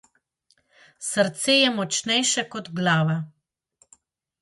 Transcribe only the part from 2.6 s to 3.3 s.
glava.